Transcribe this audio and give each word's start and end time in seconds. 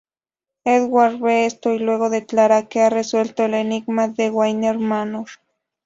Edward 0.65 1.19
ve 1.21 1.45
esto, 1.45 1.71
y 1.71 1.77
luego 1.77 2.09
declara 2.09 2.67
que 2.67 2.79
ha 2.81 2.89
"resuelto 2.89 3.45
el 3.45 3.53
enigma 3.53 4.07
de 4.07 4.31
Wayne 4.31 4.75
Manor". 4.75 5.27